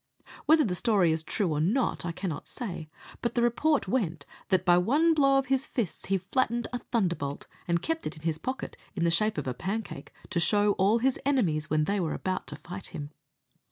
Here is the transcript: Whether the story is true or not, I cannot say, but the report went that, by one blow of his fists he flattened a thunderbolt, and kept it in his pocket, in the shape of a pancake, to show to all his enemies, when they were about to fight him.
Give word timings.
Whether 0.47 0.63
the 0.63 0.73
story 0.73 1.11
is 1.11 1.23
true 1.23 1.49
or 1.49 1.59
not, 1.61 2.07
I 2.07 2.11
cannot 2.11 2.47
say, 2.47 2.89
but 3.21 3.35
the 3.35 3.43
report 3.43 3.87
went 3.87 4.25
that, 4.49 4.65
by 4.65 4.79
one 4.79 5.13
blow 5.13 5.37
of 5.37 5.45
his 5.45 5.67
fists 5.67 6.07
he 6.07 6.17
flattened 6.17 6.67
a 6.73 6.79
thunderbolt, 6.79 7.45
and 7.67 7.83
kept 7.83 8.07
it 8.07 8.15
in 8.15 8.23
his 8.23 8.39
pocket, 8.39 8.75
in 8.95 9.03
the 9.03 9.11
shape 9.11 9.37
of 9.37 9.45
a 9.45 9.53
pancake, 9.53 10.11
to 10.31 10.39
show 10.39 10.71
to 10.73 10.77
all 10.79 10.97
his 10.97 11.19
enemies, 11.23 11.69
when 11.69 11.83
they 11.83 11.99
were 11.99 12.15
about 12.15 12.47
to 12.47 12.55
fight 12.55 12.87
him. 12.87 13.11